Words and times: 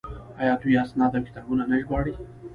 آیا 0.41 0.55
دوی 0.61 0.77
اسناد 0.83 1.11
او 1.17 1.23
کتابونه 1.27 1.63
نه 1.69 1.75
ژباړي؟ 1.81 2.13